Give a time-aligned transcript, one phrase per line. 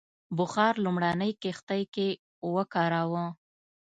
[0.37, 2.07] بخار لومړنۍ کښتۍ کې
[2.55, 3.25] وکاراوه.